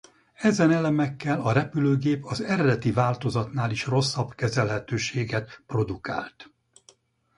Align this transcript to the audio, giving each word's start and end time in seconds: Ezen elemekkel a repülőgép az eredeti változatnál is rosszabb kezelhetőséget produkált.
Ezen 0.33 0.71
elemekkel 0.71 1.41
a 1.41 1.51
repülőgép 1.51 2.25
az 2.25 2.41
eredeti 2.41 2.91
változatnál 2.91 3.71
is 3.71 3.85
rosszabb 3.85 4.33
kezelhetőséget 4.35 5.61
produkált. 5.67 6.51